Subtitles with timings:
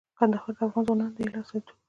[0.17, 1.79] کندهار د افغان ځوانانو د هیلو استازیتوب کوي.